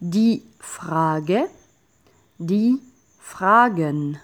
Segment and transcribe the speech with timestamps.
[0.00, 1.48] die Frage,
[2.38, 2.80] die
[3.18, 4.18] Fragen.